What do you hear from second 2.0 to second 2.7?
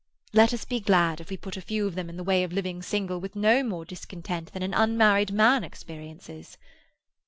in the way of